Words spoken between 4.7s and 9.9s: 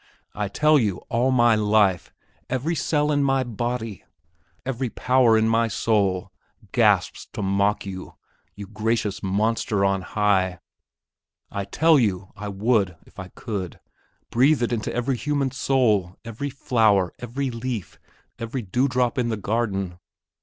power of my soul, gasps to mock you you Gracious Monster